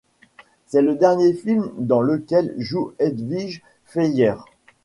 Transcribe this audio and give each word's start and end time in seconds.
C'est 0.65 0.81
le 0.81 0.95
dernier 0.95 1.31
film 1.31 1.69
dans 1.77 2.01
lequel 2.01 2.55
joue 2.57 2.91
Edwige 2.97 3.61
Feuillère. 3.85 4.45